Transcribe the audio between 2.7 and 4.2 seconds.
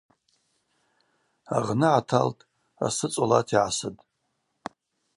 асы цӏолата йгӏасытӏ.